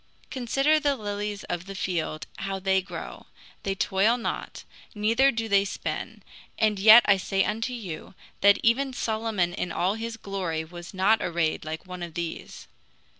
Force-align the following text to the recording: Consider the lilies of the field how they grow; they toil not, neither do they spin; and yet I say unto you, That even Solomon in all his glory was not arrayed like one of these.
Consider 0.31 0.79
the 0.79 0.95
lilies 0.95 1.43
of 1.43 1.67
the 1.67 1.75
field 1.75 2.25
how 2.37 2.57
they 2.57 2.81
grow; 2.81 3.27
they 3.61 3.75
toil 3.75 4.17
not, 4.17 4.63
neither 4.95 5.29
do 5.29 5.47
they 5.47 5.63
spin; 5.63 6.23
and 6.57 6.79
yet 6.79 7.03
I 7.05 7.17
say 7.17 7.43
unto 7.43 7.71
you, 7.73 8.15
That 8.39 8.57
even 8.63 8.93
Solomon 8.93 9.53
in 9.53 9.71
all 9.71 9.93
his 9.93 10.17
glory 10.17 10.65
was 10.65 10.91
not 10.95 11.21
arrayed 11.21 11.63
like 11.65 11.85
one 11.85 12.01
of 12.01 12.15
these. 12.15 12.67